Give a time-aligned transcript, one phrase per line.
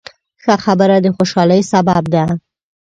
[0.43, 2.23] ښه خبره د خوشحالۍ سبب ده.